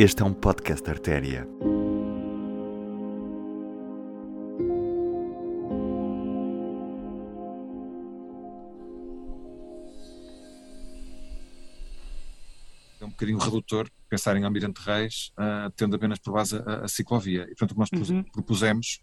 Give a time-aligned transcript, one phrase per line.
[0.00, 1.40] Este é um podcast Artéria.
[13.00, 16.88] é um bocadinho redutor pensar em Almirante Reis, uh, tendo apenas por base a, a
[16.88, 17.42] ciclovia.
[17.50, 18.22] E, portanto, o que nós uhum.
[18.22, 19.00] propusemos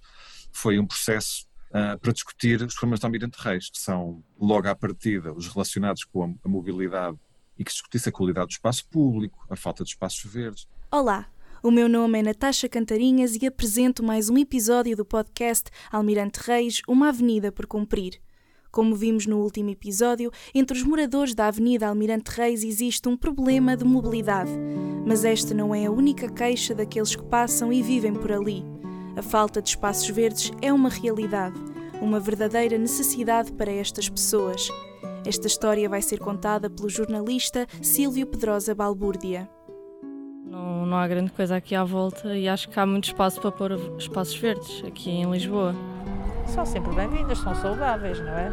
[0.53, 4.73] foi um processo uh, para discutir os problemas de Almirante Reis, que são, logo à
[4.73, 7.19] partida, os relacionados com a, a mobilidade
[7.59, 10.65] e que se discutisse a qualidade do espaço público, a falta de espaços verdes.
[10.97, 11.27] Olá,
[11.61, 16.81] o meu nome é Natasha Cantarinhas e apresento mais um episódio do podcast Almirante Reis,
[16.87, 18.21] uma avenida por cumprir.
[18.71, 23.75] Como vimos no último episódio, entre os moradores da Avenida Almirante Reis existe um problema
[23.75, 24.51] de mobilidade.
[25.05, 28.63] Mas esta não é a única queixa daqueles que passam e vivem por ali.
[29.17, 31.59] A falta de espaços verdes é uma realidade,
[32.01, 34.69] uma verdadeira necessidade para estas pessoas.
[35.25, 39.49] Esta história vai ser contada pelo jornalista Silvio Pedrosa Balbúrdia.
[40.55, 43.51] Não, não há grande coisa aqui à volta e acho que há muito espaço para
[43.51, 45.75] pôr espaços verdes aqui em Lisboa
[46.47, 48.47] são sempre bem-vindas, são saudáveis, não é?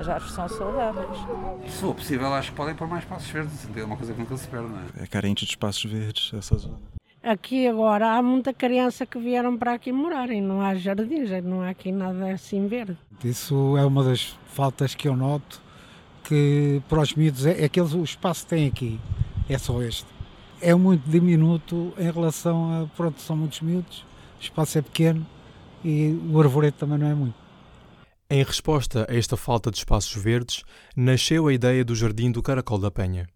[0.00, 1.18] As árvores são saudáveis.
[1.66, 4.36] Se for possível, acho que podem pôr mais espaços verdes, é uma coisa que nunca
[4.36, 5.04] se perde, não é?
[5.04, 6.78] É carente de espaços verdes essa zona.
[7.22, 11.60] Aqui agora há muita criança que vieram para aqui morar e não há jardins, não
[11.60, 12.96] há aqui nada assim verde.
[13.22, 15.60] Isso é uma das faltas que eu noto,
[16.24, 18.98] que para os miúdos é, é que eles, o espaço que têm aqui,
[19.48, 20.11] é só este.
[20.62, 24.06] É muito diminuto em relação a, pronto, são muitos miúdos,
[24.38, 25.26] o espaço é pequeno
[25.84, 27.34] e o arvoreto também não é muito.
[28.30, 30.62] Em resposta a esta falta de espaços verdes,
[30.96, 33.26] nasceu a ideia do Jardim do Caracol da Penha.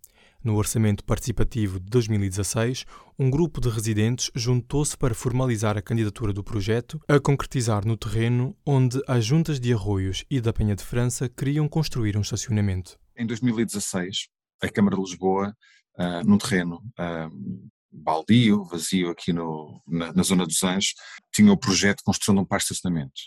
[0.43, 2.85] No Orçamento Participativo de 2016,
[3.19, 8.57] um grupo de residentes juntou-se para formalizar a candidatura do projeto a concretizar no terreno
[8.65, 12.97] onde as juntas de Arroios e da Penha de França queriam construir um estacionamento.
[13.19, 14.29] Em 2016,
[14.63, 15.53] a Câmara de Lisboa,
[15.99, 20.95] uh, num terreno uh, baldio, vazio aqui no, na, na, zona dos Anjos,
[21.33, 23.21] tinha o projeto de construção de um parque de estacionamento.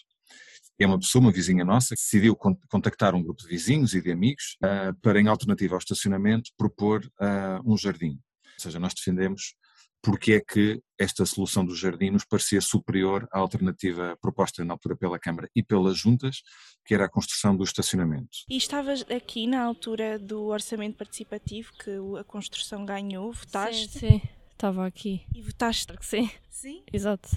[0.79, 2.37] É uma pessoa, uma vizinha nossa, que decidiu
[2.69, 7.05] contactar um grupo de vizinhos e de amigos uh, para, em alternativa ao estacionamento, propor
[7.05, 8.11] uh, um jardim.
[8.11, 9.55] Ou seja, nós defendemos
[10.01, 14.95] porque é que esta solução do jardim nos parecia superior à alternativa proposta na altura
[14.95, 16.41] pela Câmara e pelas juntas,
[16.85, 18.39] que era a construção do estacionamento.
[18.49, 23.99] E estavas aqui na altura do orçamento participativo que a construção ganhou, votaste?
[23.99, 24.21] Sim, sim
[24.59, 25.25] estava aqui.
[25.33, 25.93] E votaste?
[26.01, 26.29] Sim.
[26.49, 26.83] Sim?
[26.91, 27.29] Exato.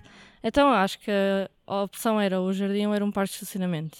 [0.42, 1.10] Então acho que
[1.66, 3.98] a opção era o jardim ou era um parque de estacionamento.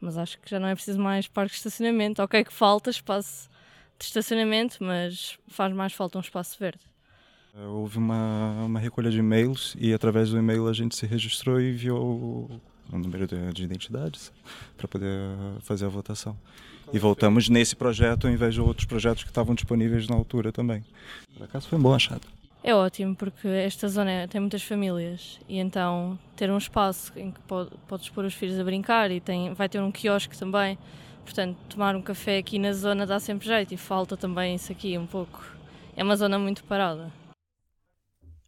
[0.00, 2.20] Mas acho que já não é preciso mais parque de estacionamento.
[2.20, 3.48] Ok, que falta espaço
[3.96, 6.80] de estacionamento, mas faz mais falta um espaço verde.
[7.56, 11.60] Eh, houve uma, uma recolha de e-mails e através do e-mail a gente se registrou
[11.60, 12.04] e enviou
[12.92, 14.32] o, número de, de identidades
[14.76, 16.36] para poder fazer a votação.
[16.92, 20.84] E voltamos nesse projeto ao invés de outros projetos que estavam disponíveis na altura também.
[21.36, 22.26] Por acaso foi um bom achado.
[22.62, 27.40] É ótimo porque esta zona tem muitas famílias e então ter um espaço em que
[27.40, 30.78] podes pôr os filhos a brincar e tem, vai ter um quiosque também.
[31.24, 34.96] Portanto, tomar um café aqui na zona dá sempre jeito e falta também isso aqui
[34.98, 35.44] um pouco.
[35.96, 37.23] É uma zona muito parada.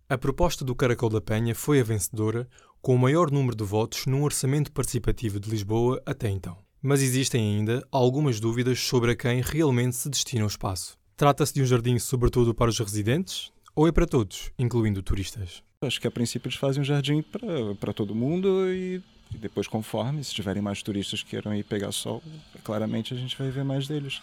[0.08, 2.48] A proposta do Caracol da Penha foi a vencedora,
[2.80, 6.56] com o maior número de votos num orçamento participativo de Lisboa até então.
[6.80, 10.96] Mas existem ainda algumas dúvidas sobre a quem realmente se destina o espaço.
[11.16, 15.60] Trata-se de um jardim sobretudo para os residentes, ou é para todos, incluindo turistas?
[15.82, 19.02] Acho que a princípio eles fazem um jardim para, para todo mundo e,
[19.34, 22.22] e depois, conforme, se tiverem mais turistas que queiram ir pegar sol,
[22.62, 24.22] claramente a gente vai ver mais deles.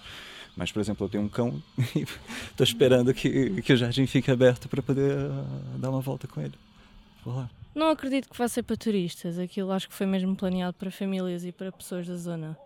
[0.56, 1.62] Mas, por exemplo, eu tenho um cão
[1.96, 2.02] e
[2.50, 6.42] estou esperando que, que o jardim fique aberto para poder uh, dar uma volta com
[6.42, 6.54] ele.
[7.26, 7.50] Vou lá.
[7.74, 9.40] Não acredito que vá ser para turistas.
[9.40, 12.58] Aquilo acho que foi mesmo planeado para famílias e para pessoas da zona.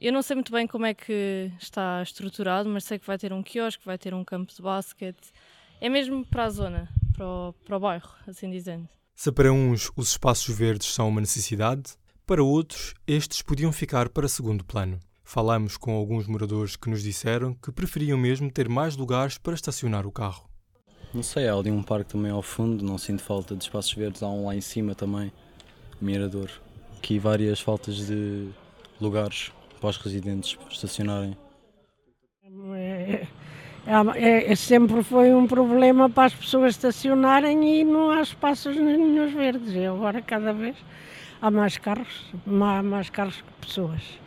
[0.00, 3.32] Eu não sei muito bem como é que está estruturado, mas sei que vai ter
[3.32, 5.32] um quiosque, vai ter um campo de basquete
[5.80, 8.88] é mesmo para a zona, para o, para o bairro, assim dizendo.
[9.14, 11.94] Se para uns os espaços verdes são uma necessidade,
[12.26, 14.98] para outros estes podiam ficar para segundo plano.
[15.28, 20.06] Falamos com alguns moradores que nos disseram que preferiam mesmo ter mais lugares para estacionar
[20.06, 20.48] o carro.
[21.12, 24.22] Não sei, há ali um parque também ao fundo, não sinto falta de espaços verdes,
[24.22, 25.32] há um lá em cima também,
[26.00, 26.48] Mirador.
[26.96, 28.48] Aqui várias faltas de
[29.00, 29.50] lugares
[29.80, 31.36] para os residentes estacionarem.
[32.76, 33.26] É,
[34.14, 39.28] é, é, sempre foi um problema para as pessoas estacionarem e não há espaços nenhum
[39.34, 39.74] verdes.
[39.74, 40.76] E agora cada vez
[41.42, 44.25] há mais carros, há mais carros que pessoas.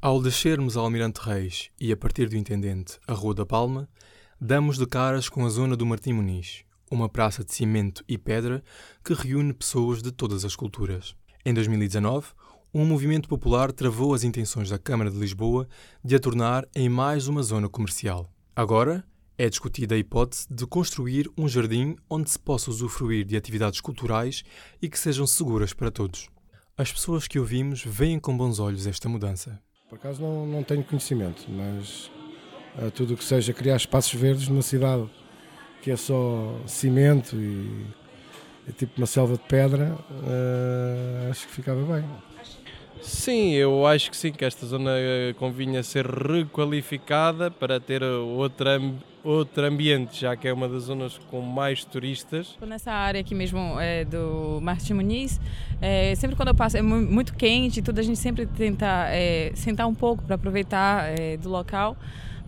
[0.00, 3.88] Ao descermos ao Almirante Reis e a partir do Intendente a Rua da Palma,
[4.38, 8.62] damos de caras com a zona do Martim Muniz, uma praça de cimento e pedra
[9.02, 11.16] que reúne pessoas de todas as culturas.
[11.44, 12.28] Em 2019,
[12.74, 15.66] um movimento popular travou as intenções da Câmara de Lisboa
[16.04, 18.30] de a tornar em mais uma zona comercial.
[18.54, 19.04] Agora,
[19.38, 24.42] É discutida a hipótese de construir um jardim onde se possa usufruir de atividades culturais
[24.80, 26.30] e que sejam seguras para todos.
[26.74, 29.60] As pessoas que ouvimos veem com bons olhos esta mudança.
[29.88, 32.10] Por acaso não, não tenho conhecimento, mas
[32.76, 35.08] uh, tudo o que seja criar espaços verdes numa cidade
[35.80, 37.86] que é só cimento e
[38.68, 42.04] é tipo uma selva de pedra, uh, acho que ficava bem.
[43.00, 44.90] Sim, eu acho que sim, que esta zona
[45.38, 48.66] convinha ser requalificada para ter outro,
[49.22, 52.56] outro ambiente, já que é uma das zonas com mais turistas.
[52.66, 55.40] Nessa área aqui mesmo é, do Martim Muniz,
[55.80, 59.52] é, sempre quando eu passo é muito quente e tudo, a gente sempre tenta é,
[59.54, 61.06] sentar um pouco para aproveitar
[61.40, 61.96] do local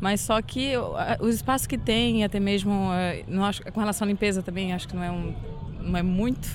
[0.01, 0.75] mas só que
[1.21, 2.91] os espaços que tem, até mesmo
[3.27, 5.35] não acho, com relação à limpeza também, acho que não é, um,
[5.81, 6.49] não é muito.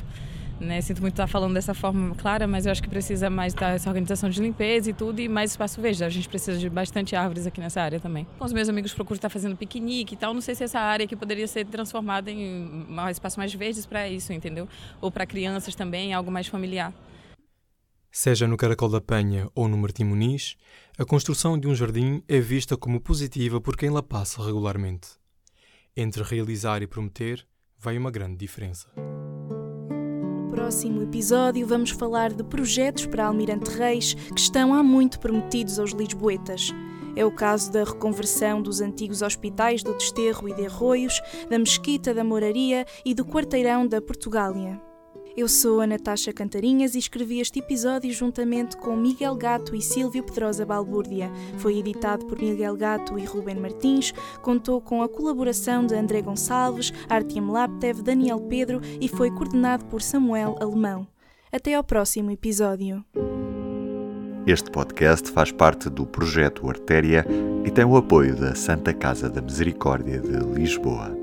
[0.60, 0.80] Né?
[0.82, 4.30] Sinto muito estar falando dessa forma clara, mas eu acho que precisa mais dessa organização
[4.30, 6.04] de limpeza e tudo, e mais espaço verde.
[6.04, 8.26] A gente precisa de bastante árvores aqui nessa área também.
[8.38, 10.34] Com os meus amigos procuro estar fazendo piquenique e tal.
[10.34, 14.08] Não sei se essa área aqui poderia ser transformada em um espaço mais verdes para
[14.08, 14.68] isso, entendeu?
[15.02, 16.94] Ou para crianças também, algo mais familiar.
[18.16, 20.56] Seja no Caracol da Penha ou no Martim Muniz,
[21.00, 25.08] a construção de um jardim é vista como positiva por quem lá passa regularmente.
[25.98, 27.44] Entre realizar e prometer,
[27.80, 28.88] vai uma grande diferença.
[30.54, 35.94] Próximo episódio, vamos falar de projetos para Almirante Reis que estão há muito prometidos aos
[35.94, 36.70] lisboetas.
[37.16, 41.20] É o caso da reconversão dos antigos hospitais do Desterro e de Arroios,
[41.50, 44.80] da Mesquita da Moraria e do Quarteirão da Portugália.
[45.36, 50.24] Eu sou a Natasha Cantarinhas e escrevi este episódio juntamente com Miguel Gato e Silvio
[50.24, 51.32] Pedrosa Balbúrdia.
[51.58, 54.14] Foi editado por Miguel Gato e Ruben Martins,
[54.44, 60.04] contou com a colaboração de André Gonçalves, Artyom Laptev, Daniel Pedro e foi coordenado por
[60.04, 61.08] Samuel Alemão.
[61.52, 63.04] Até ao próximo episódio.
[64.46, 67.26] Este podcast faz parte do projeto Artéria
[67.66, 71.23] e tem o apoio da Santa Casa da Misericórdia de Lisboa.